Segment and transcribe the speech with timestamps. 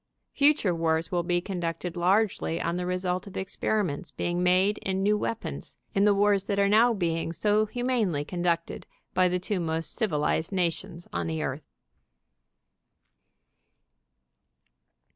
[0.31, 5.03] Future wars will be conducted largely on the result of ex periments being made in
[5.03, 9.59] new weapons, in the wars that are now being so humanely conducted by the two
[9.59, 11.69] most civilized nations on the earth.